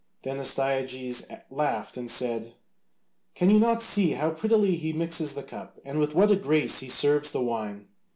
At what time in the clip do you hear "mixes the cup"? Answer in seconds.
4.93-5.77